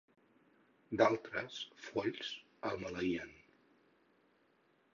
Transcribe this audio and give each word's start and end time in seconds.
D'altres, 1.01 1.59
folls, 1.89 2.31
el 2.71 2.81
maleïen. 2.85 3.37